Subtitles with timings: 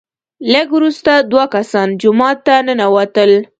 [0.53, 3.31] لږ وروسته دوه کسان جومات ته ننوتل،